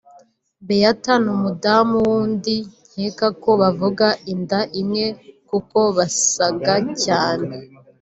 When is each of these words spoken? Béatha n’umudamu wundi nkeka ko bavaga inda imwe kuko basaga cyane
Béatha 0.67 1.13
n’umudamu 1.23 1.95
wundi 2.07 2.55
nkeka 2.91 3.27
ko 3.41 3.49
bavaga 3.61 4.07
inda 4.33 4.59
imwe 4.81 5.05
kuko 5.49 5.77
basaga 5.97 6.73
cyane 7.03 7.49